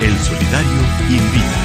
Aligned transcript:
El 0.00 0.16
Solidario 0.18 0.80
invita. 1.10 1.58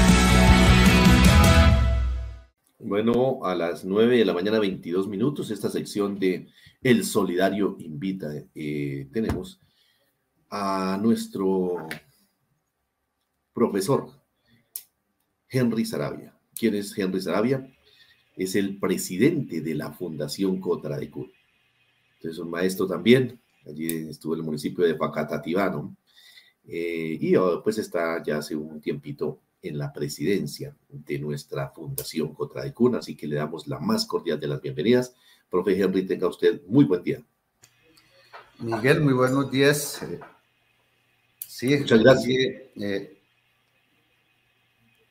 Bueno, 2.80 3.46
a 3.46 3.54
las 3.54 3.86
9 3.86 4.18
de 4.18 4.26
la 4.26 4.34
mañana, 4.34 4.58
22 4.58 5.08
minutos, 5.08 5.52
esta 5.52 5.70
sección 5.70 6.18
de 6.18 6.48
El 6.82 7.06
Solidario 7.06 7.76
invita. 7.78 8.34
Eh, 8.56 9.08
tenemos 9.14 9.60
a 10.50 10.98
nuestro 11.00 11.88
profesor, 13.54 14.10
Henry 15.48 15.86
Sarabia. 15.86 16.36
¿Quién 16.56 16.74
es 16.74 16.98
Henry 16.98 17.22
Sarabia? 17.22 17.72
Es 18.36 18.56
el 18.56 18.80
presidente 18.80 19.62
de 19.62 19.76
la 19.76 19.92
Fundación 19.92 20.60
Cotra 20.60 20.98
de 20.98 21.06
Entonces, 21.06 21.30
es 22.22 22.40
un 22.40 22.50
maestro 22.50 22.88
también. 22.88 23.40
Allí 23.68 24.10
estuvo 24.10 24.34
en 24.34 24.40
el 24.40 24.46
municipio 24.46 24.84
de 24.86 24.96
Facatativano. 24.96 25.96
Eh, 26.68 27.18
y 27.20 27.36
oh, 27.36 27.62
pues 27.62 27.78
está 27.78 28.22
ya 28.24 28.38
hace 28.38 28.56
un 28.56 28.80
tiempito 28.80 29.40
en 29.62 29.78
la 29.78 29.92
presidencia 29.92 30.76
de 30.90 31.20
nuestra 31.20 31.70
Fundación 31.70 32.34
Cotra 32.34 32.64
de 32.64 32.74
así 32.98 33.16
que 33.16 33.28
le 33.28 33.38
damos 33.38 33.68
la 33.68 33.80
más 33.80 34.06
cordial 34.06 34.40
de 34.40 34.48
las 34.48 34.62
bienvenidas. 34.62 35.16
Profe 35.50 35.80
Henry, 35.80 36.06
tenga 36.06 36.28
usted 36.28 36.62
muy 36.68 36.86
buen 36.86 37.04
día. 37.04 37.24
Miguel, 38.60 39.02
muy 39.02 39.14
buenos 39.14 39.50
días. 39.50 40.06
Sí, 41.48 41.78
muchas 41.78 42.02
gracias. 42.02 42.40
Eh, 42.76 43.18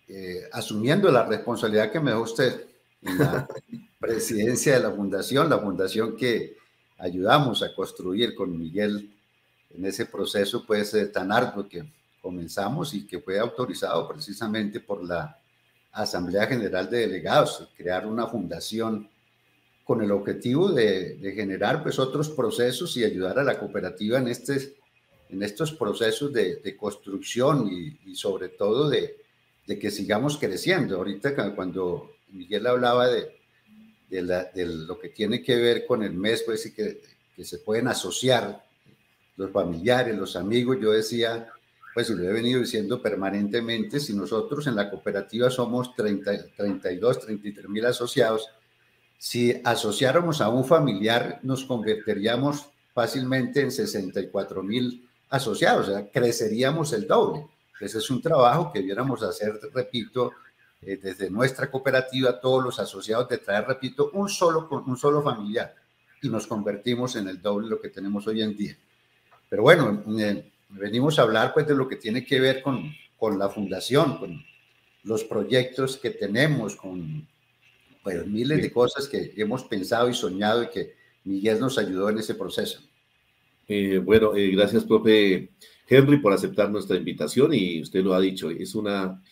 eh, 0.09 0.49
asumiendo 0.53 1.11
la 1.11 1.25
responsabilidad 1.25 1.91
que 1.91 2.01
me 2.01 2.11
da 2.11 2.19
usted 2.19 2.67
en 3.01 3.19
la 3.19 3.49
presidencia 4.01 4.75
de 4.75 4.81
la 4.81 4.93
fundación, 4.93 5.49
la 5.49 5.59
fundación 5.59 6.17
que 6.17 6.57
ayudamos 6.99 7.63
a 7.63 7.75
construir 7.75 8.35
con 8.35 8.59
Miguel 8.59 9.15
en 9.75 9.85
ese 9.85 10.07
proceso 10.07 10.65
pues 10.67 10.95
tan 11.13 11.33
arduo 11.33 11.69
que 11.69 11.85
comenzamos 12.21 12.95
y 12.95 13.07
que 13.07 13.19
fue 13.19 13.39
autorizado 13.39 14.09
precisamente 14.09 14.81
por 14.81 15.05
la 15.05 15.39
Asamblea 15.93 16.47
General 16.47 16.89
de 16.89 17.01
Delegados, 17.01 17.69
crear 17.77 18.07
una 18.07 18.27
fundación 18.27 19.09
con 19.85 20.03
el 20.03 20.11
objetivo 20.13 20.71
de, 20.71 21.19
generar 21.35 21.83
pues 21.83 21.99
otros 21.99 22.31
procesos 22.31 22.97
y 22.97 23.05
ayudar 23.05 23.39
a 23.39 23.45
la 23.45 23.59
cooperativa 23.59 24.19
en, 24.19 24.29
este, 24.29 24.77
en 25.29 25.43
estos 25.43 25.73
procesos 25.73 26.33
de, 26.33 26.77
construcción 26.77 27.69
y, 27.71 28.15
sobre 28.15 28.49
todo 28.49 28.89
de, 28.89 29.17
que 29.67 29.91
sigamos 29.91 30.39
creciendo. 30.39 30.97
Ahorita 30.97 31.35
cuando 31.55 32.13
Miguel 32.31 32.67
hablaba 32.67 33.09
de, 33.09 33.37
lo 34.11 34.99
que 34.99 35.09
tiene 35.09 35.43
que 35.43 35.57
ver 35.57 35.87
con 35.87 36.03
el 36.03 36.13
mes, 36.15 36.43
pues 36.43 36.73
que 36.75 37.45
se 37.45 37.59
pueden 37.59 37.89
asociar 37.89 38.65
los 39.37 39.51
familiares, 39.51 40.17
los 40.17 40.37
amigos, 40.37 40.79
yo 40.81 40.93
decía, 40.93 41.49
pues 41.95 42.11
lo 42.11 42.23
he 42.23 42.33
venido 42.33 42.61
diciendo 42.61 43.01
permanentemente, 43.03 44.01
si 44.01 44.15
nosotros 44.15 44.67
en 44.67 44.77
la 44.77 44.91
cooperativa 44.91 45.51
somos 45.51 45.95
30, 45.95 46.55
32, 46.57 47.21
33 47.21 47.69
mil 47.69 47.87
asociados, 47.87 48.49
si 49.19 49.61
asociáramos 49.65 50.41
a 50.41 50.49
un 50.49 50.65
familiar, 50.65 51.39
nos 51.43 51.65
convertiríamos 51.65 52.67
fácilmente 52.93 53.61
en 53.61 53.71
64 53.71 54.63
mil 54.63 55.09
asociados, 55.31 55.89
o 55.89 55.93
sea, 55.93 56.11
creceríamos 56.11 56.93
el 56.93 57.07
doble. 57.07 57.47
Ese 57.81 57.99
es 57.99 58.11
un 58.11 58.21
trabajo 58.21 58.73
que 58.73 58.81
debiéramos 58.81 59.23
hacer, 59.23 59.59
repito, 59.73 60.33
eh, 60.83 60.99
desde 61.01 61.31
nuestra 61.31 61.71
cooperativa, 61.71 62.41
todos 62.41 62.63
los 62.63 62.79
asociados, 62.79 63.29
de 63.29 63.39
traer, 63.39 63.65
repito, 63.67 64.11
un 64.13 64.29
solo, 64.29 64.69
un 64.87 64.97
solo 64.97 65.23
familiar 65.23 65.75
y 66.23 66.29
nos 66.29 66.47
convertimos 66.47 67.17
en 67.17 67.29
el 67.29 67.43
doble 67.43 67.67
de 67.67 67.71
lo 67.71 67.81
que 67.81 67.89
tenemos 67.89 68.27
hoy 68.27 68.43
en 68.43 68.57
día. 68.57 68.77
Pero 69.53 69.65
bueno, 69.65 70.03
eh, 70.19 70.51
venimos 70.71 71.19
a 71.19 71.23
hablar 71.25 71.53
pues 71.53 71.67
de 71.67 71.75
lo 71.75 71.87
que 71.87 71.97
tiene 71.97 72.25
que 72.25 72.41
ver 72.41 72.63
con, 72.63 72.91
con 73.19 73.39
la 73.39 73.51
fundación, 73.51 74.17
con 74.17 74.43
los 75.03 75.25
proyectos 75.25 75.99
que 75.99 76.09
tenemos, 76.09 76.75
con 76.75 77.29
pues, 78.03 78.27
miles 78.27 78.63
de 78.63 78.73
cosas 78.73 79.07
que 79.07 79.35
hemos 79.37 79.65
pensado 79.65 80.09
y 80.09 80.15
soñado 80.15 80.63
y 80.63 80.71
que 80.71 80.95
Miguel 81.25 81.61
nos 81.61 81.77
ayudó 81.77 82.09
en 82.09 82.17
ese 82.17 82.35
proceso. 82.35 82.81
Eh, 83.69 83.99
bueno, 84.03 84.33
gracias, 84.35 84.85
profe 84.85 85.51
Henry, 85.87 86.17
por 86.17 86.33
aceptar 86.33 86.71
nuestra 86.71 86.97
invitación 86.97 87.53
y 87.53 87.83
usted 87.83 88.03
lo 88.03 88.15
ha 88.15 88.21
dicho, 88.23 88.49
es 88.49 88.75
una 88.75 89.23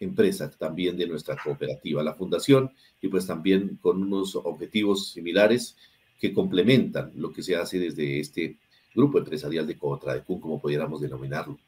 empresa 0.00 0.50
también 0.52 0.96
de 0.96 1.06
nuestra 1.06 1.36
cooperativa, 1.36 2.02
la 2.02 2.14
fundación, 2.14 2.72
y 3.02 3.08
pues 3.08 3.26
también 3.26 3.76
con 3.82 4.02
unos 4.02 4.36
objetivos 4.36 5.12
similares 5.12 5.76
que 6.18 6.32
complementan 6.32 7.12
lo 7.16 7.30
que 7.30 7.42
se 7.42 7.56
hace 7.56 7.78
desde 7.78 8.20
este 8.20 8.56
grupo 8.96 9.18
empresarial 9.18 9.66
de 9.66 9.76
Cotradecún, 9.76 10.40
como 10.40 10.60
pudiéramos 10.60 11.00
denominarlo. 11.00 11.58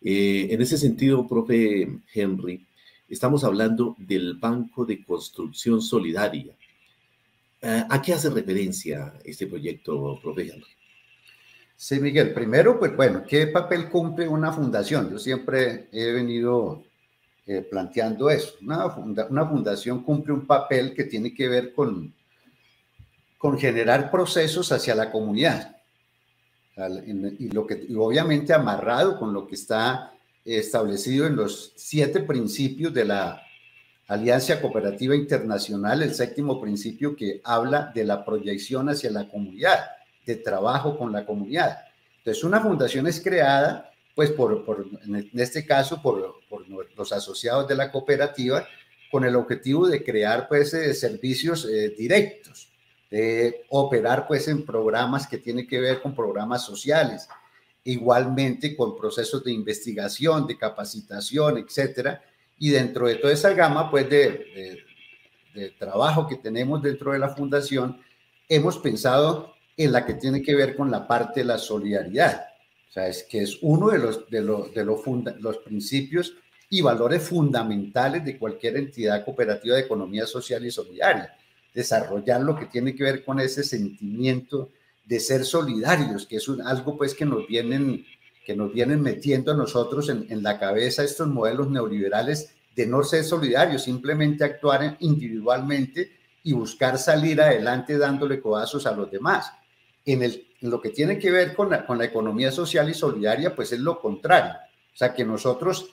Eh, 0.00 0.48
en 0.50 0.62
ese 0.62 0.78
sentido, 0.78 1.28
profe 1.28 1.86
Henry, 2.14 2.66
estamos 3.08 3.44
hablando 3.44 3.96
del 3.98 4.34
Banco 4.34 4.86
de 4.86 5.04
Construcción 5.04 5.82
Solidaria. 5.82 6.54
Eh, 7.60 7.84
¿A 7.90 8.00
qué 8.00 8.14
hace 8.14 8.30
referencia 8.30 9.12
este 9.24 9.46
proyecto, 9.46 10.18
profe 10.22 10.42
Henry? 10.42 10.64
Sí, 11.76 11.98
Miguel. 11.98 12.32
Primero, 12.32 12.78
pues 12.78 12.94
bueno, 12.94 13.24
¿qué 13.26 13.46
papel 13.46 13.88
cumple 13.88 14.28
una 14.28 14.52
fundación? 14.52 15.10
Yo 15.10 15.18
siempre 15.18 15.88
he 15.92 16.12
venido 16.12 16.84
eh, 17.46 17.62
planteando 17.62 18.30
eso. 18.30 18.54
Una, 18.60 18.86
una, 19.28 19.46
fundación 19.46 20.02
cumple 20.04 20.34
un 20.34 20.46
papel 20.46 20.94
que 20.94 21.04
tiene 21.04 21.34
que 21.34 21.48
ver 21.48 21.72
con, 21.72 22.14
con 23.38 23.58
generar 23.58 24.10
procesos 24.10 24.70
hacia 24.72 24.94
la 24.94 25.10
comunidad. 25.10 25.79
Y, 26.76 27.48
lo 27.50 27.66
que, 27.66 27.86
obviamente 27.96 28.52
amarrado 28.52 29.18
con 29.18 29.32
lo 29.32 29.46
que 29.46 29.54
está 29.54 30.12
establecido 30.44 31.26
en 31.26 31.36
los 31.36 31.72
siete 31.76 32.20
principios 32.20 32.94
de 32.94 33.04
la 33.04 33.42
Alianza 34.08 34.60
Cooperativa 34.60 35.14
Internacional, 35.14 36.02
el 36.02 36.14
séptimo 36.14 36.60
principio 36.60 37.14
que 37.14 37.40
habla 37.44 37.92
de 37.94 38.04
la 38.04 38.24
proyección 38.24 38.88
hacia 38.88 39.10
la 39.10 39.28
comunidad 39.28 39.78
de 40.26 40.36
trabajo 40.36 40.98
con 40.98 41.12
la 41.12 41.24
comunidad. 41.24 41.78
Entonces, 42.18 42.42
una 42.44 42.60
fundación 42.60 43.06
es 43.06 43.20
creada, 43.20 43.90
pues, 44.14 44.30
por, 44.30 44.64
por 44.64 44.86
en 45.04 45.30
este 45.34 45.64
caso, 45.64 46.00
por, 46.02 46.40
por, 46.48 46.64
los 46.68 47.12
asociados 47.12 47.68
de 47.68 47.76
la 47.76 47.90
cooperativa, 47.90 48.66
con 49.10 49.24
el 49.24 49.36
objetivo 49.36 49.86
de 49.86 50.02
crear, 50.02 50.48
pues, 50.48 50.74
eh, 50.74 50.94
servicios 50.94 51.64
eh, 51.64 51.94
directos, 51.96 52.69
de 53.10 53.66
operar, 53.70 54.26
pues, 54.28 54.46
en 54.48 54.64
programas 54.64 55.26
que 55.26 55.38
tienen 55.38 55.66
que 55.66 55.80
ver 55.80 56.00
con 56.00 56.14
programas 56.14 56.64
sociales, 56.64 57.28
igualmente 57.82 58.76
con 58.76 58.96
procesos 58.96 59.42
de 59.42 59.52
investigación, 59.52 60.46
de 60.46 60.56
capacitación, 60.56 61.58
etcétera. 61.58 62.22
Y 62.58 62.70
dentro 62.70 63.08
de 63.08 63.16
toda 63.16 63.32
esa 63.32 63.52
gama, 63.52 63.90
pues, 63.90 64.08
de, 64.08 64.84
de, 65.54 65.70
trabajo 65.78 66.28
que 66.28 66.36
tenemos 66.36 66.80
dentro 66.82 67.12
de 67.12 67.18
la 67.18 67.30
fundación, 67.30 68.00
hemos 68.48 68.78
pensado 68.78 69.54
en 69.76 69.92
la 69.92 70.06
que 70.06 70.14
tiene 70.14 70.42
que 70.42 70.54
ver 70.54 70.76
con 70.76 70.90
la 70.90 71.08
parte 71.08 71.40
de 71.40 71.46
la 71.46 71.58
solidaridad. 71.58 72.46
O 72.88 72.92
sea, 72.92 73.08
es 73.08 73.24
que 73.24 73.42
es 73.42 73.58
uno 73.62 73.88
de 73.88 73.98
los, 73.98 74.30
de 74.30 74.42
los, 74.42 74.72
de 74.72 74.84
los, 74.84 75.00
los 75.40 75.58
principios 75.58 76.34
y 76.68 76.82
valores 76.82 77.22
fundamentales 77.22 78.24
de 78.24 78.38
cualquier 78.38 78.76
entidad 78.76 79.24
cooperativa 79.24 79.74
de 79.74 79.82
economía 79.82 80.26
social 80.26 80.64
y 80.64 80.70
solidaria. 80.70 81.36
Desarrollar 81.74 82.40
lo 82.40 82.56
que 82.56 82.66
tiene 82.66 82.94
que 82.94 83.04
ver 83.04 83.24
con 83.24 83.40
ese 83.40 83.62
sentimiento 83.62 84.70
de 85.04 85.20
ser 85.20 85.44
solidarios, 85.44 86.26
que 86.26 86.36
es 86.36 86.48
un, 86.48 86.62
algo 86.62 86.96
pues 86.96 87.14
que 87.14 87.24
nos 87.24 87.46
vienen, 87.46 88.04
que 88.44 88.54
nos 88.54 88.72
vienen 88.72 89.00
metiendo 89.00 89.52
a 89.52 89.56
nosotros 89.56 90.08
en, 90.08 90.26
en 90.30 90.42
la 90.42 90.58
cabeza 90.58 91.04
estos 91.04 91.28
modelos 91.28 91.70
neoliberales 91.70 92.54
de 92.76 92.86
no 92.86 93.02
ser 93.02 93.24
solidarios, 93.24 93.82
simplemente 93.82 94.44
actuar 94.44 94.96
individualmente 95.00 96.12
y 96.42 96.52
buscar 96.52 96.98
salir 96.98 97.40
adelante 97.40 97.98
dándole 97.98 98.40
codazos 98.40 98.86
a 98.86 98.92
los 98.92 99.10
demás 99.10 99.52
en, 100.04 100.42
lo 100.62 100.80
que 100.80 100.90
tiene 100.90 101.18
que 101.18 101.30
ver 101.30 101.54
con 101.54 101.70
la, 101.70 101.86
con 101.86 101.98
la 101.98 102.04
economía 102.04 102.52
social 102.52 102.88
y 102.90 102.94
solidaria, 102.94 103.54
pues 103.54 103.72
es 103.72 103.80
lo 103.80 103.98
contrario. 103.98 104.52
O 104.92 104.96
sea, 104.96 105.14
que 105.14 105.24
nosotros 105.24 105.90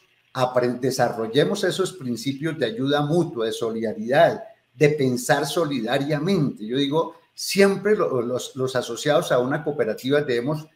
desarrollemos 0.81 1.63
esos 1.63 1.93
principios 1.93 2.59
de 2.59 2.65
ayuda 2.65 3.01
mutua, 3.01 3.45
de 3.45 3.53
solidaridad, 3.53 4.43
de 4.77 4.89
pensar 4.89 5.45
solidariamente. 5.45 6.65
Yo 6.65 6.77
digo, 6.77 7.15
siempre 7.33 7.95
los, 7.95 8.55
los, 8.55 8.75
asociados 8.75 9.31
a 9.31 9.39
una 9.39 9.63
cooperativa 9.63 10.21
debemos 10.21 10.67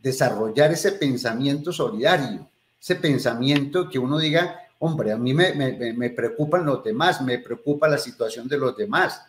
desarrollar 0.00 0.72
ese 0.72 0.92
pensamiento 0.92 1.72
solidario, 1.72 2.48
ese 2.80 2.94
pensamiento 2.94 3.90
que 3.90 3.98
uno 3.98 4.18
diga, 4.18 4.60
hombre, 4.78 5.10
a 5.10 5.16
mí 5.16 5.34
me, 5.34 5.54
me, 5.54 5.92
me 5.92 6.10
preocupan 6.10 6.64
los 6.64 6.84
demás, 6.84 7.20
me 7.20 7.38
preocupa 7.38 7.88
la 7.88 7.98
situación 7.98 8.46
de 8.46 8.58
los 8.58 8.76
demás, 8.76 9.22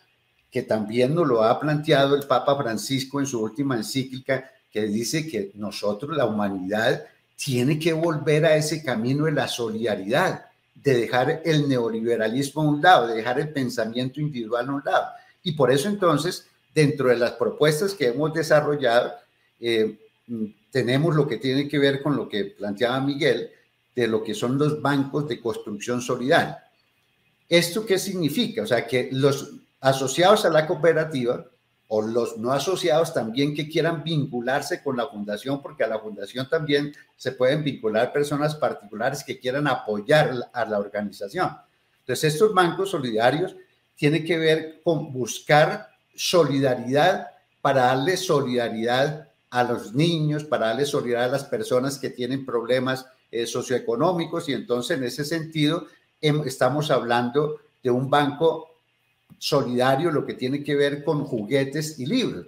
que 0.48 0.62
también 0.62 1.14
nos 1.14 1.26
lo 1.26 1.42
ha 1.42 1.58
planteado 1.58 2.14
el 2.14 2.26
Papa 2.26 2.56
Francisco 2.56 3.18
en 3.18 3.26
su 3.26 3.42
última 3.42 3.76
encíclica, 3.76 4.48
que 4.70 4.82
dice 4.86 5.26
que 5.26 5.50
nosotros, 5.54 6.16
la 6.16 6.26
humanidad, 6.26 7.04
tiene 7.36 7.78
que 7.78 7.92
volver 7.92 8.44
a 8.44 8.54
ese 8.54 8.82
camino 8.84 9.24
de 9.24 9.32
la 9.32 9.48
solidaridad, 9.48 10.49
de 10.82 10.94
dejar 10.94 11.42
el 11.44 11.68
neoliberalismo 11.68 12.62
a 12.62 12.64
un 12.66 12.80
lado, 12.80 13.06
de 13.06 13.16
dejar 13.16 13.38
el 13.38 13.52
pensamiento 13.52 14.20
individual 14.20 14.68
a 14.68 14.72
un 14.72 14.82
lado. 14.84 15.06
Y 15.42 15.52
por 15.52 15.70
eso 15.70 15.88
entonces, 15.88 16.46
dentro 16.74 17.08
de 17.08 17.16
las 17.16 17.32
propuestas 17.32 17.94
que 17.94 18.08
hemos 18.08 18.32
desarrollado, 18.32 19.12
eh, 19.60 19.98
tenemos 20.70 21.14
lo 21.14 21.26
que 21.26 21.36
tiene 21.36 21.68
que 21.68 21.78
ver 21.78 22.02
con 22.02 22.16
lo 22.16 22.28
que 22.28 22.44
planteaba 22.44 23.00
Miguel, 23.00 23.50
de 23.94 24.06
lo 24.06 24.22
que 24.22 24.34
son 24.34 24.56
los 24.56 24.80
bancos 24.80 25.28
de 25.28 25.40
construcción 25.40 26.00
solidaria. 26.00 26.64
¿Esto 27.48 27.84
qué 27.84 27.98
significa? 27.98 28.62
O 28.62 28.66
sea, 28.66 28.86
que 28.86 29.08
los 29.12 29.52
asociados 29.80 30.44
a 30.44 30.50
la 30.50 30.66
cooperativa 30.66 31.44
o 31.92 32.02
los 32.02 32.38
no 32.38 32.52
asociados 32.52 33.12
también 33.12 33.52
que 33.52 33.68
quieran 33.68 34.04
vincularse 34.04 34.80
con 34.80 34.96
la 34.96 35.08
fundación, 35.08 35.60
porque 35.60 35.82
a 35.82 35.88
la 35.88 35.98
fundación 35.98 36.48
también 36.48 36.94
se 37.16 37.32
pueden 37.32 37.64
vincular 37.64 38.12
personas 38.12 38.54
particulares 38.54 39.24
que 39.24 39.40
quieran 39.40 39.66
apoyar 39.66 40.32
a 40.52 40.64
la 40.66 40.78
organización. 40.78 41.50
Entonces, 41.98 42.34
estos 42.34 42.54
bancos 42.54 42.90
solidarios 42.90 43.56
tienen 43.96 44.24
que 44.24 44.38
ver 44.38 44.80
con 44.84 45.12
buscar 45.12 45.88
solidaridad 46.14 47.26
para 47.60 47.86
darle 47.86 48.16
solidaridad 48.16 49.28
a 49.50 49.64
los 49.64 49.92
niños, 49.92 50.44
para 50.44 50.68
darle 50.68 50.86
solidaridad 50.86 51.30
a 51.30 51.32
las 51.32 51.44
personas 51.44 51.98
que 51.98 52.10
tienen 52.10 52.46
problemas 52.46 53.04
eh, 53.32 53.46
socioeconómicos 53.46 54.48
y 54.48 54.52
entonces 54.52 54.96
en 54.96 55.02
ese 55.02 55.24
sentido 55.24 55.86
em, 56.20 56.42
estamos 56.46 56.92
hablando 56.92 57.56
de 57.82 57.90
un 57.90 58.08
banco 58.08 58.69
solidario, 59.40 60.12
lo 60.12 60.26
que 60.26 60.34
tiene 60.34 60.62
que 60.62 60.76
ver 60.76 61.02
con 61.02 61.24
juguetes 61.24 61.98
y 61.98 62.04
libros. 62.04 62.46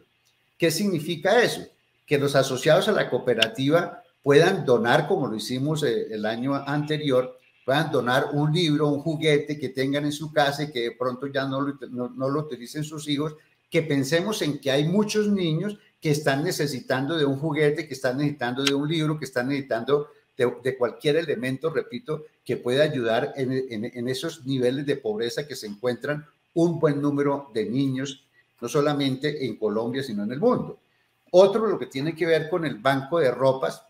¿Qué 0.59 0.71
significa 0.71 1.43
eso? 1.43 1.67
Que 2.06 2.19
los 2.19 2.37
asociados 2.37 2.87
a 2.87 2.93
la 2.93 3.09
cooperativa 3.09 4.05
puedan 4.23 4.65
donar, 4.65 5.09
como 5.09 5.27
lo 5.27 5.35
hicimos 5.35 5.83
eh, 5.83 6.06
el 6.11 6.27
año 6.27 6.55
anterior, 6.55 7.39
puedan 7.65 7.91
donar 7.91 8.27
un 8.35 8.53
libro, 8.53 8.89
un 8.89 9.00
juguete 9.00 9.59
que 9.59 9.71
tengan 9.71 10.05
en 10.05 10.12
su 10.12 10.33
casa 10.33 10.65
y 10.65 10.71
que 10.71 10.81
de 10.81 10.93
pronto 10.93 11.27
ya 11.29 11.47
no 11.47 11.62
lo, 11.62 11.75
no 12.11 12.29
lo 12.29 12.41
utilicen 12.41 12.85
sus 12.85 13.09
hijos, 13.09 13.35
que 13.71 13.83
pensemos 13.83 14.43
en 14.43 14.61
que 14.61 14.71
hay 14.71 14.85
muchos 14.85 15.29
niños 15.29 15.79
que 15.99 16.11
están 16.11 16.45
necesitando 16.45 17.17
de 17.17 17.25
un 17.25 17.38
juguete, 17.38 17.88
que 17.88 17.95
están 17.95 18.19
necesitando 18.19 18.65
de 18.65 18.75
un 18.75 18.87
libro, 18.87 19.19
que 19.19 19.25
están 19.25 19.49
necesitando 19.49 20.09
de, 20.37 20.77
cualquier 20.77 21.17
elemento, 21.17 21.71
repito, 21.71 22.25
que 22.45 22.56
pueda 22.56 22.85
ayudar 22.85 23.33
en, 23.37 24.09
esos 24.09 24.45
niveles 24.45 24.87
de 24.87 24.97
pobreza 24.97 25.47
que 25.47 25.56
se 25.56 25.67
encuentran 25.67 26.27
un 26.54 26.78
buen 26.78 27.00
número 27.00 27.50
de 27.52 27.64
niños, 27.66 28.25
no 28.60 28.69
solamente 28.69 29.44
en 29.44 29.56
Colombia, 29.56 30.02
sino 30.02 30.25
en 30.25 30.32
el 30.32 30.40
mundo. 30.40 30.78
Otro, 31.32 31.66
lo 31.66 31.78
que 31.78 31.87
tiene 31.87 32.14
que 32.14 32.26
ver 32.26 32.50
con 32.50 32.64
el 32.64 32.76
banco 32.76 33.19
de 33.19 33.31
ropas, 33.31 33.82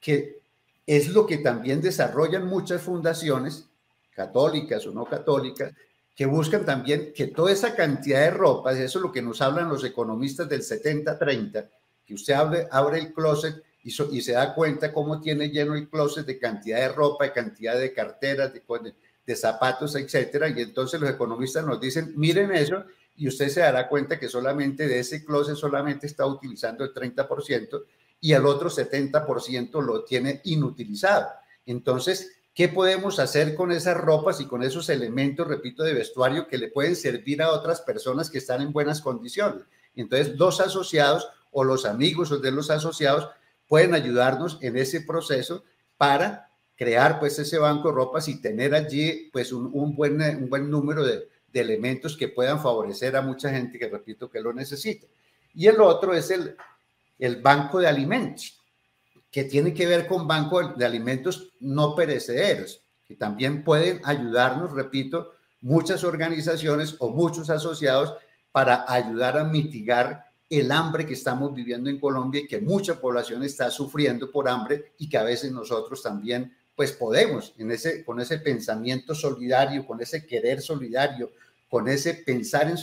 que 0.00 0.40
es 0.86 1.08
lo 1.08 1.26
que 1.26 1.38
también 1.38 1.80
desarrollan 1.80 2.46
muchas 2.46 2.82
fundaciones, 2.82 3.66
católicas 4.14 4.86
o 4.86 4.92
no 4.92 5.04
católicas, 5.04 5.72
que 6.14 6.26
buscan 6.26 6.66
también 6.66 7.12
que 7.14 7.28
toda 7.28 7.52
esa 7.52 7.74
cantidad 7.74 8.20
de 8.20 8.30
ropas, 8.30 8.76
eso 8.76 8.98
es 8.98 9.02
lo 9.02 9.12
que 9.12 9.22
nos 9.22 9.40
hablan 9.40 9.68
los 9.68 9.84
economistas 9.84 10.48
del 10.48 10.62
70-30, 10.62 11.68
que 12.04 12.14
usted 12.14 12.34
abre, 12.34 12.68
abre 12.70 12.98
el 12.98 13.14
closet 13.14 13.62
y, 13.84 13.90
se 13.90 14.32
da 14.32 14.54
cuenta 14.54 14.92
cómo 14.92 15.20
tiene 15.20 15.48
lleno 15.48 15.74
el 15.74 15.88
closet 15.88 16.26
de 16.26 16.38
cantidad 16.38 16.78
de 16.78 16.88
ropa, 16.88 17.24
de 17.24 17.32
cantidad 17.32 17.78
de 17.78 17.92
carteras, 17.92 18.52
de, 18.52 18.60
de 18.60 18.94
zapatos, 19.26 19.94
etcétera. 19.96 20.48
Y 20.48 20.60
entonces 20.60 21.00
los 21.00 21.10
economistas 21.10 21.64
nos 21.64 21.80
dicen, 21.80 22.12
miren 22.16 22.52
eso, 22.52 22.84
y 23.16 23.28
usted 23.28 23.48
se 23.48 23.60
dará 23.60 23.88
cuenta 23.88 24.18
que 24.18 24.28
solamente 24.28 24.86
de 24.86 24.98
ese 24.98 25.24
closet 25.24 25.56
solamente 25.56 26.06
está 26.06 26.26
utilizando 26.26 26.84
el 26.84 26.92
30% 26.92 27.84
y 28.20 28.32
el 28.32 28.46
otro 28.46 28.70
70% 28.70 29.82
lo 29.82 30.04
tiene 30.04 30.40
inutilizado. 30.44 31.28
Entonces, 31.66 32.32
¿Qué 32.54 32.68
podemos 32.68 33.18
hacer 33.18 33.54
con 33.54 33.72
esas 33.72 33.96
ropas 33.96 34.38
y 34.42 34.46
con 34.46 34.62
esos 34.62 34.90
elementos, 34.90 35.48
repito, 35.48 35.84
de 35.84 35.94
vestuario 35.94 36.48
que 36.48 36.58
le 36.58 36.68
pueden 36.68 36.96
servir 36.96 37.40
a 37.40 37.50
otras 37.50 37.80
personas 37.80 38.28
que 38.28 38.36
están 38.36 38.60
en 38.60 38.74
buenas 38.74 39.00
condiciones? 39.00 39.64
Entonces, 39.96 40.36
los 40.36 40.60
asociados 40.60 41.28
o 41.50 41.64
los 41.64 41.86
amigos 41.86 42.42
de 42.42 42.50
los 42.50 42.70
asociados 42.70 43.30
pueden 43.66 43.94
ayudarnos 43.94 44.58
en 44.60 44.76
ese 44.76 45.00
proceso 45.00 45.64
para 45.96 46.50
crear 46.76 47.20
pues 47.20 47.38
ese 47.38 47.58
banco 47.58 47.88
de 47.88 47.94
ropas 47.94 48.28
y 48.28 48.40
tener 48.40 48.74
allí 48.74 49.30
pues 49.32 49.52
un, 49.52 49.94
buen, 49.94 50.20
un 50.20 50.48
buen 50.48 50.70
número 50.70 51.04
de, 51.04 51.28
de, 51.52 51.60
elementos 51.60 52.16
que 52.16 52.28
puedan 52.28 52.60
favorecer 52.60 53.14
a 53.16 53.22
mucha 53.22 53.50
gente 53.50 53.78
que 53.78 53.88
repito 53.88 54.30
que 54.30 54.40
lo 54.40 54.52
necesita. 54.52 55.06
Y 55.54 55.66
el 55.66 55.80
otro 55.80 56.14
es 56.14 56.30
el, 56.30 56.56
el 57.18 57.40
banco 57.40 57.78
de 57.78 57.88
alimentos 57.88 58.58
que 59.32 59.44
tiene 59.44 59.72
que 59.72 59.86
ver 59.86 60.06
con 60.06 60.28
banco 60.28 60.74
de 60.74 60.84
alimentos 60.84 61.54
no 61.60 61.96
perecederos, 61.96 62.82
que 63.06 63.16
también 63.16 63.64
pueden 63.64 64.00
ayudarnos, 64.04 64.72
repito, 64.72 65.32
muchas 65.62 66.04
organizaciones 66.04 66.96
o 66.98 67.08
muchos 67.08 67.48
asociados 67.48 68.14
para 68.52 68.84
ayudar 68.86 69.38
a 69.38 69.44
mitigar 69.44 70.26
el 70.50 70.70
hambre 70.70 71.06
que 71.06 71.14
estamos 71.14 71.54
viviendo 71.54 71.88
en 71.88 71.98
Colombia 71.98 72.42
y 72.42 72.46
que 72.46 72.60
mucha 72.60 73.00
población 73.00 73.42
está 73.42 73.70
sufriendo 73.70 74.30
por 74.30 74.48
hambre 74.48 74.92
y 74.98 75.08
que 75.08 75.16
a 75.16 75.22
veces 75.22 75.50
nosotros 75.50 76.02
también 76.02 76.54
pues 76.74 76.92
podemos 76.92 77.54
en 77.58 77.70
ese 77.70 78.04
con 78.04 78.20
ese 78.20 78.38
pensamiento 78.38 79.14
solidario, 79.14 79.86
con 79.86 80.00
ese 80.00 80.26
querer 80.26 80.60
solidario, 80.60 81.30
con 81.68 81.88
ese 81.88 82.14
pensar 82.14 82.70
en 82.70 82.78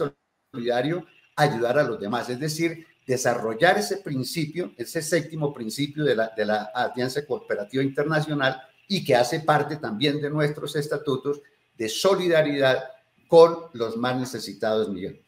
solidario 0.52 1.06
ayudar 1.36 1.80
a 1.80 1.84
los 1.84 2.00
demás, 2.00 2.30
es 2.30 2.40
decir, 2.40 2.86
desarrollar 3.06 3.78
ese 3.78 3.98
principio, 3.98 4.72
ese 4.78 5.02
séptimo 5.02 5.54
principio 5.54 6.04
de 6.04 6.16
la, 6.16 6.32
de 6.36 6.46
la 6.46 6.70
Alianza 6.76 7.26
Cooperativa 7.26 7.82
Internacional 7.82 8.62
y 8.88 9.04
que 9.04 9.16
hace 9.16 9.40
parte 9.40 9.78
también 9.78 10.22
de 10.22 10.30
nuestros 10.30 10.76
estatutos 10.76 11.42
de 11.78 11.90
solidaridad 11.90 12.84
con 13.28 13.56
los 13.74 13.96
más 13.96 14.20
necesitados, 14.20 14.90
Miguel. 14.90 15.22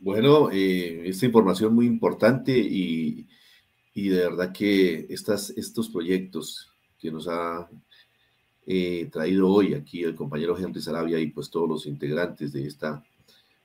Bueno, 0.00 0.50
eh, 0.52 1.08
esta 1.08 1.26
información 1.26 1.74
muy 1.74 1.86
importante 1.86 2.56
y, 2.56 3.28
y, 3.94 4.08
de 4.08 4.28
verdad 4.28 4.52
que 4.52 5.06
estas, 5.10 5.50
estos 5.50 5.88
proyectos 5.88 6.72
que 6.98 7.10
nos 7.10 7.28
ha 7.28 7.68
eh, 8.66 9.08
traído 9.12 9.48
hoy 9.48 9.74
aquí 9.74 10.02
el 10.02 10.14
compañero 10.14 10.58
Henry 10.58 10.80
Sarabia 10.80 11.18
y 11.20 11.28
pues 11.28 11.50
todos 11.50 11.68
los 11.68 11.86
integrantes 11.86 12.52
de 12.52 12.66
esta 12.66 13.04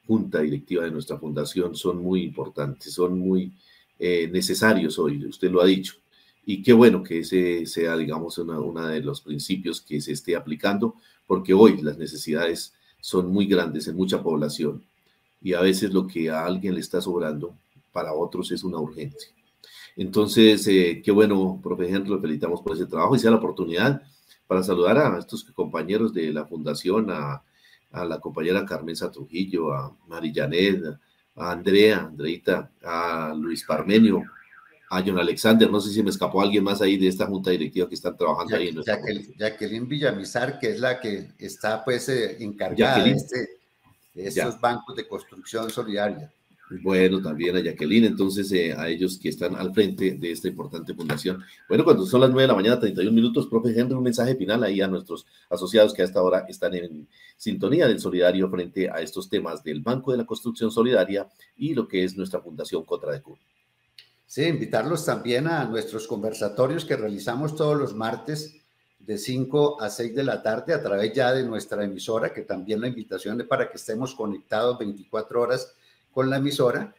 junta 0.05 0.41
directiva 0.41 0.83
de 0.83 0.91
nuestra 0.91 1.17
fundación 1.17 1.75
son 1.75 2.01
muy 2.01 2.23
importantes, 2.23 2.93
son 2.93 3.17
muy 3.17 3.53
eh, 3.97 4.29
necesarios 4.31 4.99
hoy, 4.99 5.25
usted 5.25 5.49
lo 5.49 5.61
ha 5.61 5.65
dicho. 5.65 5.95
Y 6.45 6.61
qué 6.63 6.73
bueno 6.73 7.03
que 7.03 7.19
ese 7.19 7.65
sea, 7.65 7.95
digamos, 7.95 8.37
uno 8.37 8.87
de 8.87 9.01
los 9.01 9.21
principios 9.21 9.79
que 9.81 10.01
se 10.01 10.11
esté 10.11 10.35
aplicando, 10.35 10.95
porque 11.27 11.53
hoy 11.53 11.81
las 11.81 11.97
necesidades 11.97 12.73
son 12.99 13.31
muy 13.31 13.45
grandes 13.45 13.87
en 13.87 13.95
mucha 13.95 14.21
población 14.21 14.83
y 15.41 15.53
a 15.53 15.61
veces 15.61 15.93
lo 15.93 16.07
que 16.07 16.29
a 16.29 16.45
alguien 16.45 16.75
le 16.75 16.81
está 16.81 17.01
sobrando, 17.01 17.55
para 17.91 18.13
otros 18.13 18.51
es 18.51 18.63
una 18.63 18.79
urgencia. 18.79 19.31
Entonces, 19.95 20.67
eh, 20.67 21.01
qué 21.03 21.11
bueno, 21.11 21.59
profe 21.61 21.89
Henry, 21.89 22.09
lo 22.09 22.19
felicitamos 22.21 22.61
por 22.61 22.75
ese 22.75 22.85
trabajo 22.85 23.15
y 23.15 23.19
sea 23.19 23.31
la 23.31 23.37
oportunidad 23.37 24.01
para 24.47 24.63
saludar 24.63 24.97
a 24.97 25.19
estos 25.19 25.43
compañeros 25.43 26.13
de 26.13 26.31
la 26.33 26.45
fundación, 26.45 27.09
a 27.11 27.43
a 27.91 28.05
la 28.05 28.19
compañera 28.19 28.65
Carmen 28.65 28.95
Trujillo, 28.95 29.73
a 29.73 29.95
Marillanet, 30.07 30.83
a 31.35 31.51
Andrea, 31.51 31.99
Andreita, 31.99 32.71
a 32.83 33.33
Luis 33.35 33.63
Parmenio, 33.65 34.23
a 34.89 35.01
John 35.05 35.19
Alexander, 35.19 35.69
no 35.69 35.79
sé 35.79 35.91
si 35.91 36.03
me 36.03 36.09
escapó 36.09 36.41
alguien 36.41 36.63
más 36.63 36.81
ahí 36.81 36.97
de 36.97 37.07
esta 37.07 37.25
junta 37.25 37.51
directiva 37.51 37.87
que 37.87 37.95
están 37.95 38.17
trabajando 38.17 38.55
ahí. 38.55 38.69
En 38.69 38.83
Jacqueline, 38.83 39.33
Jacqueline, 39.37 39.87
Villamizar, 39.87 40.59
que 40.59 40.71
es 40.71 40.79
la 40.79 40.99
que 40.99 41.31
está 41.37 41.83
pues 41.83 42.09
eh, 42.09 42.37
encargada 42.43 43.03
de, 43.03 43.11
este, 43.11 43.49
de 44.13 44.27
estos 44.27 44.59
bancos 44.59 44.95
de 44.95 45.07
construcción 45.07 45.69
solidaria. 45.69 46.31
Bueno, 46.81 47.21
también 47.21 47.57
a 47.57 47.59
Jacqueline, 47.59 48.05
entonces 48.05 48.49
eh, 48.53 48.73
a 48.73 48.87
ellos 48.87 49.19
que 49.21 49.27
están 49.27 49.55
al 49.57 49.73
frente 49.73 50.11
de 50.11 50.31
esta 50.31 50.47
importante 50.47 50.93
fundación. 50.93 51.43
Bueno, 51.67 51.83
cuando 51.83 52.05
son 52.05 52.21
las 52.21 52.29
9 52.29 52.43
de 52.43 52.47
la 52.47 52.55
mañana, 52.55 52.79
31 52.79 53.11
minutos, 53.13 53.47
profe 53.47 53.77
Henry, 53.77 53.93
un 53.93 54.03
mensaje 54.03 54.35
final 54.35 54.63
ahí 54.63 54.79
a 54.79 54.87
nuestros 54.87 55.25
asociados 55.49 55.93
que 55.93 56.01
hasta 56.01 56.19
ahora 56.19 56.45
están 56.47 56.73
en 56.75 57.09
sintonía 57.35 57.87
del 57.87 57.99
solidario 57.99 58.49
frente 58.49 58.89
a 58.89 59.01
estos 59.01 59.29
temas 59.29 59.61
del 59.63 59.81
Banco 59.81 60.11
de 60.11 60.19
la 60.19 60.25
Construcción 60.25 60.71
Solidaria 60.71 61.27
y 61.57 61.73
lo 61.73 61.89
que 61.89 62.05
es 62.05 62.15
nuestra 62.15 62.39
fundación 62.39 62.85
Contra 62.85 63.11
de 63.11 63.21
Cuba. 63.21 63.39
Sí, 64.25 64.43
invitarlos 64.45 65.05
también 65.05 65.47
a 65.47 65.65
nuestros 65.65 66.07
conversatorios 66.07 66.85
que 66.85 66.95
realizamos 66.95 67.53
todos 67.53 67.77
los 67.77 67.93
martes 67.93 68.61
de 68.97 69.17
5 69.17 69.81
a 69.81 69.89
6 69.89 70.15
de 70.15 70.23
la 70.23 70.41
tarde 70.41 70.73
a 70.73 70.81
través 70.81 71.11
ya 71.11 71.33
de 71.33 71.43
nuestra 71.43 71.83
emisora, 71.83 72.31
que 72.31 72.43
también 72.43 72.79
la 72.79 72.87
invitación 72.87 73.41
es 73.41 73.47
para 73.47 73.69
que 73.69 73.75
estemos 73.75 74.15
conectados 74.15 74.79
24 74.79 75.41
horas 75.41 75.75
con 76.11 76.29
la 76.29 76.37
emisora. 76.37 76.93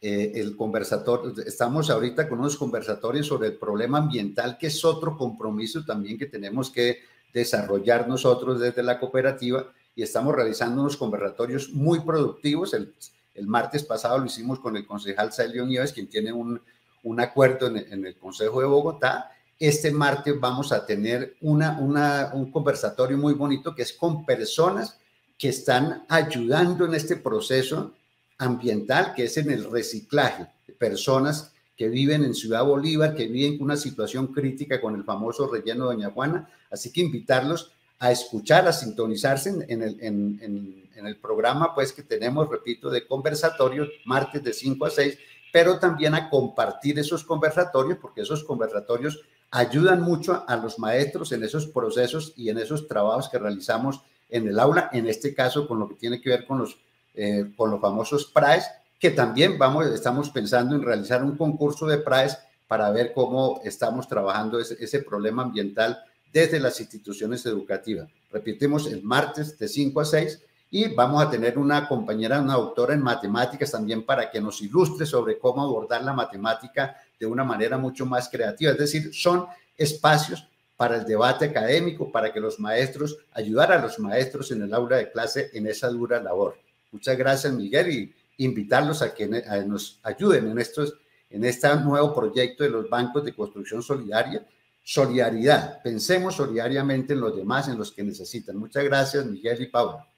Eh, 0.00 0.32
el 0.36 0.56
conversatorio, 0.56 1.34
estamos 1.44 1.90
ahorita 1.90 2.28
con 2.28 2.38
unos 2.38 2.56
conversatorios 2.56 3.26
sobre 3.26 3.48
el 3.48 3.56
problema 3.56 3.98
ambiental, 3.98 4.56
que 4.56 4.68
es 4.68 4.84
otro 4.84 5.16
compromiso 5.16 5.84
también 5.84 6.16
que 6.16 6.26
tenemos 6.26 6.70
que 6.70 7.00
desarrollar 7.32 8.08
nosotros 8.08 8.60
desde 8.60 8.82
la 8.82 9.00
cooperativa 9.00 9.72
y 9.96 10.02
estamos 10.02 10.34
realizando 10.34 10.82
unos 10.82 10.96
conversatorios 10.96 11.70
muy 11.70 12.00
productivos. 12.00 12.74
El, 12.74 12.94
el 13.34 13.46
martes 13.48 13.82
pasado 13.82 14.18
lo 14.18 14.26
hicimos 14.26 14.60
con 14.60 14.76
el 14.76 14.86
concejal 14.86 15.32
Celio 15.32 15.66
Nieves, 15.66 15.92
quien 15.92 16.08
tiene 16.08 16.32
un, 16.32 16.60
un 17.02 17.20
acuerdo 17.20 17.66
en, 17.66 17.78
en, 17.78 18.06
el 18.06 18.16
Consejo 18.16 18.60
de 18.60 18.66
Bogotá. 18.66 19.30
Este 19.58 19.90
martes 19.90 20.38
vamos 20.38 20.70
a 20.70 20.86
tener 20.86 21.36
una, 21.40 21.78
una, 21.80 22.30
un 22.34 22.52
conversatorio 22.52 23.18
muy 23.18 23.34
bonito 23.34 23.74
que 23.74 23.82
es 23.82 23.92
con 23.92 24.24
personas 24.24 24.98
que 25.36 25.48
están 25.48 26.04
ayudando 26.08 26.84
en 26.84 26.94
este 26.94 27.16
proceso 27.16 27.94
ambiental, 28.38 29.14
que 29.14 29.24
es 29.24 29.36
en 29.36 29.50
el 29.50 29.70
reciclaje, 29.70 30.46
personas 30.78 31.52
que 31.76 31.88
viven 31.88 32.24
en 32.24 32.34
Ciudad 32.34 32.64
Bolívar, 32.64 33.14
que 33.14 33.28
viven 33.28 33.62
una 33.62 33.76
situación 33.76 34.28
crítica 34.28 34.80
con 34.80 34.96
el 34.96 35.04
famoso 35.04 35.48
relleno 35.48 35.88
de 35.88 35.94
Doña 35.94 36.10
Juana. 36.10 36.48
Así 36.70 36.92
que 36.92 37.00
invitarlos 37.00 37.72
a 38.00 38.10
escuchar, 38.10 38.66
a 38.66 38.72
sintonizarse 38.72 39.50
en, 39.68 39.82
el, 39.82 39.96
en, 40.00 41.06
el, 41.06 41.16
programa 41.16 41.74
pues 41.74 41.92
que 41.92 42.02
tenemos, 42.02 42.48
repito, 42.48 42.90
de 42.90 43.06
conversatorios, 43.06 43.88
martes 44.04 44.42
de 44.42 44.52
5 44.52 44.86
a 44.86 44.90
6, 44.90 45.18
pero 45.52 45.78
también 45.78 46.14
a 46.14 46.28
compartir 46.28 46.98
esos 46.98 47.24
conversatorios, 47.24 47.98
porque 47.98 48.22
esos 48.22 48.44
conversatorios 48.44 49.20
ayudan 49.50 50.02
mucho 50.02 50.44
a 50.46 50.56
los 50.56 50.78
maestros 50.78 51.32
en 51.32 51.42
esos 51.42 51.66
procesos 51.66 52.34
y 52.36 52.50
en 52.50 52.58
esos 52.58 52.86
trabajos 52.86 53.28
que 53.28 53.38
realizamos 53.38 54.00
en 54.28 54.46
el 54.48 54.58
aula, 54.58 54.90
en 54.92 55.06
este 55.06 55.34
caso 55.34 55.66
con 55.66 55.78
lo 55.78 55.88
que 55.88 55.94
tiene 55.94 56.20
que 56.20 56.30
ver 56.30 56.46
con 56.46 56.58
los, 56.58 56.76
eh, 57.20 57.52
con 57.56 57.70
los 57.70 57.80
famosos 57.80 58.26
PRAES, 58.26 58.64
que 58.98 59.10
también 59.10 59.58
vamos, 59.58 59.86
estamos 59.86 60.30
pensando 60.30 60.76
en 60.76 60.82
realizar 60.82 61.24
un 61.24 61.36
concurso 61.36 61.86
de 61.86 61.98
PRAES 61.98 62.38
para 62.68 62.90
ver 62.90 63.12
cómo 63.12 63.60
estamos 63.64 64.06
trabajando 64.06 64.60
ese, 64.60 64.76
ese 64.78 65.00
problema 65.00 65.42
ambiental 65.42 65.98
desde 66.32 66.60
las 66.60 66.80
instituciones 66.80 67.44
educativas. 67.44 68.08
Repetimos 68.30 68.86
el 68.86 69.02
martes 69.02 69.58
de 69.58 69.66
5 69.66 70.00
a 70.00 70.04
6 70.04 70.42
y 70.70 70.94
vamos 70.94 71.20
a 71.20 71.28
tener 71.28 71.58
una 71.58 71.88
compañera, 71.88 72.40
una 72.40 72.54
doctora 72.54 72.94
en 72.94 73.02
matemáticas 73.02 73.72
también 73.72 74.04
para 74.04 74.30
que 74.30 74.40
nos 74.40 74.60
ilustre 74.60 75.04
sobre 75.04 75.38
cómo 75.38 75.62
abordar 75.62 76.04
la 76.04 76.12
matemática 76.12 76.96
de 77.18 77.26
una 77.26 77.42
manera 77.42 77.78
mucho 77.78 78.06
más 78.06 78.28
creativa. 78.28 78.72
Es 78.72 78.78
decir, 78.78 79.12
son 79.12 79.46
espacios 79.76 80.46
para 80.76 80.96
el 80.96 81.04
debate 81.04 81.46
académico, 81.46 82.12
para 82.12 82.32
que 82.32 82.38
los 82.38 82.60
maestros, 82.60 83.18
ayudar 83.32 83.72
a 83.72 83.82
los 83.82 83.98
maestros 83.98 84.52
en 84.52 84.62
el 84.62 84.72
aula 84.72 84.98
de 84.98 85.10
clase 85.10 85.50
en 85.54 85.66
esa 85.66 85.88
dura 85.88 86.22
labor. 86.22 86.56
Muchas 86.90 87.16
gracias, 87.16 87.52
Miguel, 87.52 87.90
y 87.90 88.14
invitarlos 88.38 89.02
a 89.02 89.14
que 89.14 89.26
nos 89.66 90.00
ayuden 90.02 90.50
en, 90.50 90.58
estos, 90.58 90.94
en 91.30 91.44
este 91.44 91.68
nuevo 91.76 92.14
proyecto 92.14 92.64
de 92.64 92.70
los 92.70 92.88
bancos 92.88 93.24
de 93.24 93.34
construcción 93.34 93.82
solidaria 93.82 94.46
solidaridad. 94.88 95.82
Pensemos 95.82 96.36
solidariamente 96.36 97.12
en 97.12 97.20
los 97.20 97.36
demás, 97.36 97.68
en 97.68 97.76
los 97.76 97.92
que 97.92 98.02
necesitan. 98.02 98.56
Muchas 98.56 98.82
gracias, 98.84 99.26
Miguel 99.26 99.60
y 99.60 99.66
Paula. 99.66 100.08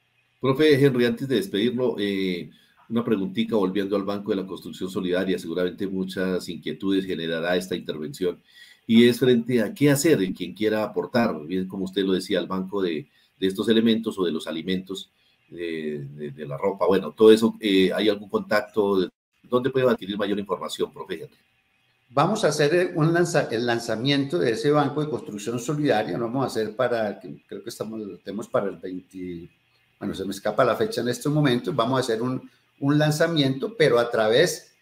Profe 0.41 0.75
Henry, 0.75 1.07
antes 1.07 1.27
de 1.27 1.35
despedirlo, 1.35 1.97
eh, 1.99 2.49
una 2.89 3.03
preguntita 3.03 3.57
volviendo 3.57 3.97
al 3.97 4.05
Banco 4.05 4.31
de 4.31 4.37
la 4.37 4.47
Construcción 4.47 4.89
Solidaria. 4.89 5.41
Seguramente 5.41 5.89
muchas 5.89 6.49
inquietudes 6.49 7.05
generará 7.05 7.57
esta 7.57 7.75
intervención. 7.75 8.41
Y 8.87 9.09
es 9.09 9.19
frente 9.19 9.61
a 9.61 9.75
qué 9.75 9.91
hacer 9.91 10.23
en 10.23 10.33
quien 10.33 10.55
quiera 10.55 10.85
aportar, 10.85 11.35
bien 11.49 11.67
como 11.67 11.87
usted 11.87 12.05
lo 12.05 12.13
decía, 12.13 12.39
al 12.39 12.47
banco 12.47 12.81
de, 12.81 13.09
estos 13.41 13.69
elementos 13.69 14.17
o 14.21 14.25
de 14.25 14.31
los 14.31 14.47
alimentos, 14.47 15.11
de, 15.51 16.47
la 16.47 16.57
ropa. 16.57 16.87
Bueno, 16.87 17.13
todo 17.13 17.33
eso, 17.33 17.57
eh, 17.61 17.93
¿hay 17.93 18.09
algún 18.09 18.29
contacto? 18.29 19.11
¿Dónde 19.43 19.71
puede 19.71 19.91
adquirir 19.91 20.17
mayor 20.17 20.39
información, 20.39 20.93
profe? 20.93 21.29
Vamos 22.11 22.45
a 22.45 22.49
hacer 22.49 22.93
un 22.97 23.17
el 23.51 23.67
lanzamiento 23.67 24.39
de 24.39 24.53
ese 24.53 24.71
banco 24.71 25.01
de 25.01 25.11
construcción 25.11 25.59
solidaria, 25.59 26.19
lo 26.19 26.25
vamos 26.25 26.45
a 26.45 26.47
hacer 26.47 26.75
para, 26.75 27.21
creo 27.21 27.63
que 27.63 27.69
estamos, 27.69 28.01
lo 28.01 28.19
tenemos 28.19 28.49
para 28.49 28.67
el 28.69 28.77
20, 28.77 29.49
bueno, 30.01 30.15
se 30.15 30.25
me 30.25 30.33
escapa 30.33 30.65
la 30.65 30.75
fecha 30.75 31.03
en 31.03 31.09
este 31.09 31.29
momento, 31.29 31.73
vamos 31.73 31.99
a 31.99 32.01
hacer 32.01 32.21
un, 32.21 32.51
un 32.81 32.99
lanzamiento, 32.99 33.77
pero 33.77 34.01
a 34.01 34.11
través 34.11 34.73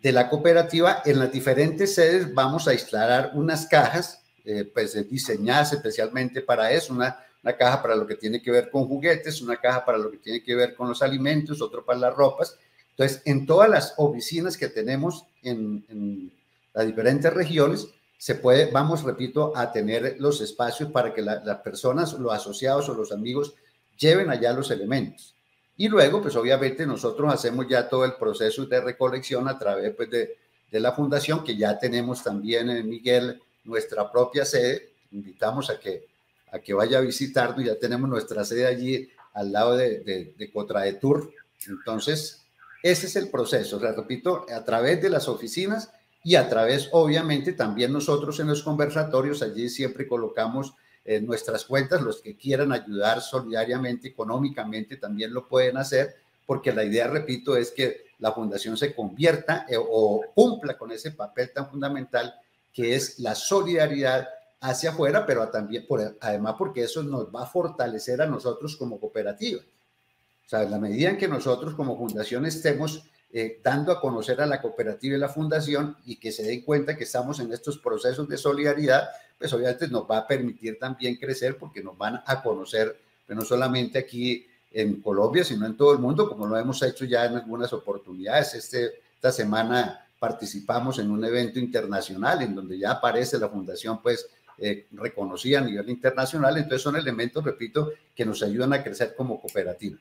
de 0.00 0.12
la 0.12 0.28
cooperativa 0.28 1.02
en 1.04 1.18
las 1.18 1.32
diferentes 1.32 1.94
sedes 1.94 2.32
vamos 2.32 2.68
a 2.68 2.72
instalar 2.72 3.32
unas 3.34 3.66
cajas, 3.66 4.22
eh, 4.44 4.70
pues 4.72 4.94
diseñadas 5.10 5.72
especialmente 5.72 6.40
para 6.40 6.70
eso, 6.70 6.94
una, 6.94 7.18
una 7.46 7.56
caja 7.56 7.80
para 7.80 7.94
lo 7.94 8.08
que 8.08 8.16
tiene 8.16 8.42
que 8.42 8.50
ver 8.50 8.70
con 8.70 8.88
juguetes, 8.88 9.40
una 9.40 9.56
caja 9.56 9.84
para 9.84 9.98
lo 9.98 10.10
que 10.10 10.18
tiene 10.18 10.42
que 10.42 10.56
ver 10.56 10.74
con 10.74 10.88
los 10.88 11.00
alimentos, 11.00 11.62
otro 11.62 11.84
para 11.84 12.00
las 12.00 12.12
ropas. 12.12 12.58
Entonces, 12.90 13.22
en 13.24 13.46
todas 13.46 13.70
las 13.70 13.94
oficinas 13.98 14.56
que 14.56 14.66
tenemos 14.66 15.26
en, 15.42 16.32
las 16.74 16.86
diferentes 16.86 17.32
regiones, 17.32 17.86
se 18.18 18.34
puede, 18.34 18.72
vamos, 18.72 19.04
repito, 19.04 19.52
a 19.56 19.70
tener 19.70 20.16
los 20.18 20.40
espacios 20.40 20.90
para 20.90 21.14
que 21.14 21.22
las 21.22 21.58
personas, 21.58 22.14
los 22.14 22.32
asociados 22.32 22.88
o 22.88 22.94
los 22.94 23.12
amigos 23.12 23.54
lleven 23.96 24.28
allá 24.28 24.52
los 24.52 24.72
elementos. 24.72 25.36
Y 25.76 25.86
luego, 25.88 26.20
pues 26.20 26.34
obviamente 26.34 26.84
nosotros 26.84 27.32
hacemos 27.32 27.68
ya 27.68 27.88
todo 27.88 28.04
el 28.04 28.14
proceso 28.14 28.66
de 28.66 28.80
recolección 28.80 29.46
a 29.46 29.56
través 29.56 29.94
pues, 29.94 30.10
de, 30.10 30.36
de 30.68 30.80
la 30.80 30.90
fundación, 30.90 31.44
que 31.44 31.56
ya 31.56 31.78
tenemos 31.78 32.24
también 32.24 32.70
en 32.70 32.88
Miguel 32.88 33.40
nuestra 33.62 34.10
propia 34.10 34.44
sede. 34.44 34.94
Invitamos 35.12 35.70
a 35.70 35.78
que, 35.78 36.15
que 36.60 36.74
vaya 36.74 36.98
a 36.98 37.02
visitarnos, 37.02 37.64
ya 37.64 37.78
tenemos 37.78 38.08
nuestra 38.08 38.44
sede 38.44 38.66
allí 38.66 39.08
al 39.34 39.52
lado 39.52 39.76
de, 39.76 40.00
de, 40.00 40.34
de 40.36 40.52
Contradetur. 40.52 41.32
Entonces, 41.68 42.44
ese 42.82 43.06
es 43.06 43.16
el 43.16 43.28
proceso. 43.28 43.78
Repito, 43.78 44.46
a 44.54 44.64
través 44.64 45.02
de 45.02 45.10
las 45.10 45.28
oficinas 45.28 45.90
y 46.22 46.36
a 46.36 46.48
través, 46.48 46.88
obviamente, 46.92 47.52
también 47.52 47.92
nosotros 47.92 48.40
en 48.40 48.48
los 48.48 48.62
conversatorios, 48.62 49.42
allí 49.42 49.68
siempre 49.68 50.08
colocamos 50.08 50.74
en 51.04 51.24
nuestras 51.24 51.64
cuentas, 51.64 52.02
los 52.02 52.20
que 52.20 52.36
quieran 52.36 52.72
ayudar 52.72 53.20
solidariamente, 53.20 54.08
económicamente, 54.08 54.96
también 54.96 55.32
lo 55.32 55.46
pueden 55.46 55.76
hacer, 55.76 56.16
porque 56.44 56.72
la 56.72 56.84
idea, 56.84 57.06
repito, 57.06 57.56
es 57.56 57.70
que 57.70 58.06
la 58.18 58.32
fundación 58.32 58.76
se 58.76 58.94
convierta 58.94 59.66
eh, 59.68 59.76
o 59.78 60.22
cumpla 60.34 60.76
con 60.76 60.90
ese 60.90 61.12
papel 61.12 61.52
tan 61.52 61.70
fundamental 61.70 62.34
que 62.72 62.94
es 62.94 63.18
la 63.20 63.34
solidaridad 63.34 64.28
hacia 64.70 64.90
afuera, 64.90 65.24
pero 65.24 65.48
también, 65.48 65.86
por, 65.86 66.16
además 66.20 66.54
porque 66.58 66.82
eso 66.82 67.02
nos 67.02 67.26
va 67.34 67.44
a 67.44 67.46
fortalecer 67.46 68.20
a 68.20 68.26
nosotros 68.26 68.76
como 68.76 68.98
cooperativa. 68.98 69.60
O 69.60 70.48
sea, 70.48 70.62
en 70.62 70.70
la 70.70 70.78
medida 70.78 71.10
en 71.10 71.18
que 71.18 71.28
nosotros 71.28 71.74
como 71.74 71.96
fundación 71.96 72.46
estemos 72.46 73.04
eh, 73.32 73.60
dando 73.62 73.92
a 73.92 74.00
conocer 74.00 74.40
a 74.40 74.46
la 74.46 74.60
cooperativa 74.60 75.16
y 75.16 75.18
la 75.18 75.28
fundación 75.28 75.96
y 76.04 76.16
que 76.16 76.32
se 76.32 76.42
den 76.42 76.62
cuenta 76.62 76.96
que 76.96 77.04
estamos 77.04 77.38
en 77.40 77.52
estos 77.52 77.78
procesos 77.78 78.28
de 78.28 78.36
solidaridad, 78.36 79.08
pues 79.38 79.52
obviamente 79.52 79.88
nos 79.88 80.08
va 80.10 80.18
a 80.18 80.26
permitir 80.26 80.78
también 80.78 81.16
crecer 81.16 81.58
porque 81.58 81.82
nos 81.82 81.96
van 81.96 82.22
a 82.24 82.42
conocer, 82.42 82.96
pues, 83.26 83.36
no 83.36 83.44
solamente 83.44 83.98
aquí 83.98 84.46
en 84.72 85.00
Colombia, 85.00 85.44
sino 85.44 85.66
en 85.66 85.76
todo 85.76 85.92
el 85.92 85.98
mundo, 85.98 86.28
como 86.28 86.46
lo 86.46 86.58
hemos 86.58 86.82
hecho 86.82 87.04
ya 87.04 87.24
en 87.24 87.36
algunas 87.36 87.72
oportunidades. 87.72 88.54
Este, 88.54 89.00
esta 89.14 89.32
semana 89.32 90.06
participamos 90.18 90.98
en 90.98 91.10
un 91.10 91.24
evento 91.24 91.58
internacional 91.58 92.42
en 92.42 92.54
donde 92.54 92.78
ya 92.78 92.92
aparece 92.92 93.38
la 93.38 93.48
fundación, 93.48 94.00
pues 94.02 94.28
eh, 94.58 94.86
reconocida 94.92 95.58
a 95.58 95.64
nivel 95.64 95.88
internacional. 95.90 96.56
Entonces 96.56 96.82
son 96.82 96.96
elementos, 96.96 97.44
repito, 97.44 97.92
que 98.14 98.24
nos 98.24 98.42
ayudan 98.42 98.72
a 98.72 98.82
crecer 98.82 99.14
como 99.16 99.40
cooperativa. 99.40 99.98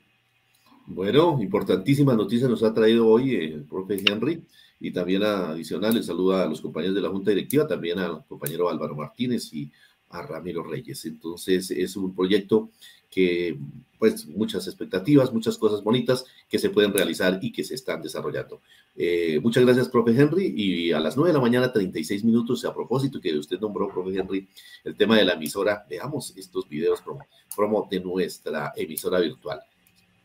Bueno, 0.87 1.37
importantísimas 1.41 2.15
noticias 2.15 2.49
nos 2.49 2.63
ha 2.63 2.73
traído 2.73 3.07
hoy 3.07 3.35
el 3.35 3.63
profe 3.63 4.03
Henry 4.05 4.45
y 4.79 4.91
también 4.91 5.23
adicional, 5.23 5.95
le 5.95 6.03
saluda 6.03 6.43
a 6.43 6.47
los 6.47 6.61
compañeros 6.61 6.95
de 6.95 7.01
la 7.01 7.09
Junta 7.09 7.31
Directiva, 7.31 7.67
también 7.67 7.97
al 7.97 8.23
compañero 8.25 8.69
Álvaro 8.69 8.95
Martínez 8.95 9.51
y 9.53 9.71
a 10.15 10.21
Ramiro 10.21 10.63
Reyes. 10.63 11.05
Entonces, 11.05 11.71
es 11.71 11.95
un 11.95 12.15
proyecto 12.15 12.69
que, 13.09 13.57
pues, 13.97 14.27
muchas 14.27 14.67
expectativas, 14.67 15.31
muchas 15.31 15.57
cosas 15.57 15.83
bonitas 15.83 16.25
que 16.49 16.59
se 16.59 16.69
pueden 16.69 16.93
realizar 16.93 17.39
y 17.41 17.51
que 17.51 17.63
se 17.63 17.75
están 17.75 18.01
desarrollando. 18.01 18.61
Eh, 18.95 19.39
muchas 19.41 19.63
gracias, 19.63 19.89
profe 19.89 20.11
Henry. 20.11 20.53
Y 20.55 20.91
a 20.91 20.99
las 20.99 21.15
9 21.15 21.29
de 21.29 21.33
la 21.33 21.41
mañana, 21.41 21.71
36 21.71 22.23
minutos, 22.23 22.65
a 22.65 22.73
propósito 22.73 23.21
que 23.21 23.37
usted 23.37 23.59
nombró, 23.59 23.89
profe 23.89 24.17
Henry, 24.17 24.47
el 24.83 24.95
tema 24.95 25.17
de 25.17 25.25
la 25.25 25.33
emisora, 25.33 25.85
veamos 25.89 26.33
estos 26.35 26.67
videos 26.67 27.01
promo, 27.01 27.25
promo 27.55 27.87
de 27.89 27.99
nuestra 27.99 28.73
emisora 28.75 29.19
virtual. 29.19 29.61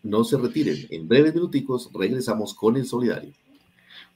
No 0.02 0.25
se 0.25 0.38
retiren. 0.38 0.87
En 0.90 1.06
breves 1.06 1.35
minuticos 1.35 1.90
regresamos 1.92 2.54
con 2.54 2.76
el 2.76 2.87
solidario. 2.87 3.32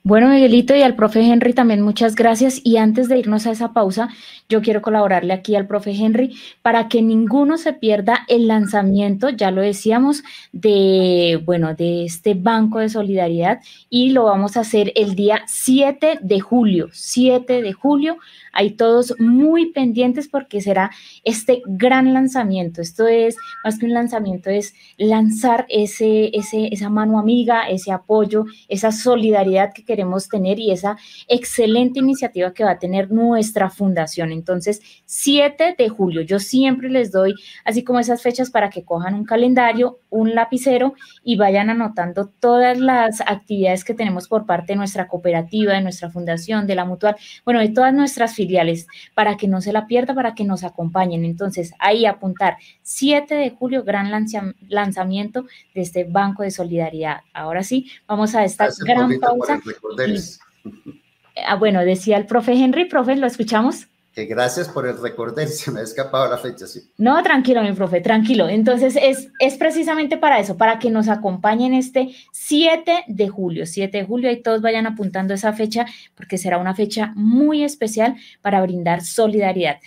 Bueno, 0.07 0.29
Miguelito 0.29 0.77
y 0.77 0.83
al 0.83 0.97
profe 0.97 1.23
Henry 1.23 1.55
también 1.55 1.81
muchas 1.81 2.15
gracias. 2.15 2.61
Y 2.63 2.77
antes 2.77 3.09
de 3.09 3.19
irnos 3.19 3.47
a 3.47 3.53
esa 3.53 3.73
pausa, 3.73 4.11
yo 4.51 4.61
quiero 4.61 4.83
colaborarle 4.83 5.33
aquí 5.33 5.57
al 5.57 5.67
profe 5.67 5.93
Henry 5.93 6.37
para 6.61 6.89
que 6.89 7.01
ninguno 7.01 7.57
se 7.57 7.73
pierda 7.73 8.27
el 8.29 8.47
lanzamiento, 8.47 9.31
ya 9.31 9.51
lo 9.51 9.63
decíamos, 9.63 10.23
de, 10.53 11.41
bueno, 11.47 11.75
de 11.75 12.05
este 12.05 12.35
Banco 12.35 12.81
de 12.81 12.91
Solidaridad 12.91 13.61
y 13.89 14.11
lo 14.11 14.25
vamos 14.25 14.59
a 14.59 14.61
hacer 14.61 14.93
el 14.95 15.15
día 15.15 15.43
7 15.47 16.19
de 16.21 16.41
julio, 16.41 16.91
7 16.93 17.63
de 17.63 17.73
julio 17.73 18.19
hay 18.55 18.71
todos 18.71 19.15
muy 19.19 19.73
pendientes 19.73 20.29
porque 20.29 20.61
será 20.61 20.91
este 21.25 21.63
gran 21.67 22.15
lanzamiento. 22.15 22.81
Esto 22.81 23.09
es, 23.09 23.37
más 23.65 23.79
que 23.79 23.87
un 23.87 23.93
lanzamiento, 23.93 24.49
es 24.49 24.75
lanzar 24.97 25.67
ese, 25.69 26.31
ese, 26.33 26.69
esa 26.73 26.89
mano 26.89 27.19
amiga, 27.19 27.69
ese 27.69 27.91
apoyo, 27.91 28.47
esa 28.69 28.93
solidaridad 28.93 29.73
que 29.75 29.85
queremos 29.95 30.29
tener 30.29 30.59
y 30.59 30.71
esa 30.73 30.97
excelente 31.29 32.01
iniciativa 32.01 32.53
que 32.53 32.65
va 32.65 32.73
a 32.73 32.79
tener 32.79 33.11
nuestra 33.11 33.71
fundación. 33.71 34.33
Entonces, 34.33 34.81
7 35.07 35.77
de 35.79 35.89
julio, 35.89 36.23
yo 36.23 36.39
siempre 36.39 36.89
les 36.91 37.13
doy 37.13 37.35
así 37.65 37.85
como 37.85 38.01
esas 38.01 38.23
fechas 38.23 38.51
para 38.51 38.71
que 38.71 38.83
cojan 38.85 39.15
un 39.15 39.25
calendario, 39.25 39.99
un 40.11 40.35
lapicero 40.35 40.95
y 41.23 41.37
vayan 41.37 41.71
anotando 41.71 42.31
todas 42.41 42.79
las 42.79 43.21
actividades 43.21 43.85
que 43.85 43.95
tenemos 43.95 44.29
por 44.29 44.47
parte 44.47 44.73
de 44.73 44.77
nuestra 44.77 45.07
cooperativa, 45.07 45.75
de 45.75 45.81
nuestra 45.81 46.11
fundación, 46.11 46.67
de 46.67 46.75
la 46.75 46.85
mutual, 46.85 47.17
bueno, 47.45 47.61
de 47.61 47.69
todas 47.69 47.95
nuestras 47.95 48.35
para 49.15 49.37
que 49.37 49.49
no 49.49 49.61
se 49.61 49.73
la 49.73 49.87
pierda, 49.87 50.15
para 50.15 50.35
que 50.35 50.45
nos 50.45 50.65
acompañen. 50.65 51.25
Entonces, 51.25 51.73
ahí 51.79 52.07
apuntar 52.07 52.57
7 52.83 53.35
de 53.35 53.51
julio, 53.51 53.85
gran 53.85 54.11
lanzamiento 54.69 55.45
de 55.75 55.81
este 55.81 56.05
Banco 56.05 56.43
de 56.43 56.51
Solidaridad. 56.51 57.21
Ahora 57.33 57.63
sí, 57.63 57.91
vamos 58.07 58.35
a 58.35 58.45
esta 58.45 58.69
gran 58.85 59.19
pausa. 59.21 59.61
Ah, 61.47 61.57
bueno, 61.57 61.85
decía 61.85 62.17
el 62.17 62.27
profe 62.27 62.53
Henry, 62.53 62.87
profe, 62.87 63.17
¿lo 63.17 63.27
escuchamos? 63.27 63.87
Que 64.15 64.27
gracias 64.27 64.69
por 64.69 64.87
el 64.87 65.01
recordar, 65.01 65.49
se 65.49 65.73
me 65.73 65.81
ha 65.81 65.83
escapado 65.83 66.31
la 66.31 66.39
fecha, 66.39 66.67
sí. 66.67 66.81
No, 66.99 67.21
tranquilo, 67.23 67.63
mi 67.63 67.73
profe, 67.73 68.01
tranquilo. 68.01 68.49
Entonces, 68.49 68.97
es, 69.01 69.29
es 69.41 69.57
precisamente 69.57 70.17
para 70.17 70.39
eso, 70.39 70.57
para 70.57 70.79
que 70.79 70.91
nos 70.91 71.09
acompañen 71.09 71.75
este 71.75 72.15
7 72.33 73.05
de 73.09 73.29
julio, 73.29 73.67
7 73.67 73.99
de 73.99 74.05
julio, 74.05 74.31
y 74.31 74.41
todos 74.41 74.63
vayan 74.63 74.87
apuntando 74.87 75.35
esa 75.35 75.53
fecha, 75.53 75.87
porque 76.15 76.39
será 76.39 76.59
una 76.59 76.75
fecha 76.75 77.13
muy 77.17 77.65
especial 77.65 78.15
para 78.41 78.63
brindar 78.63 79.03
solidaridad. 79.03 79.79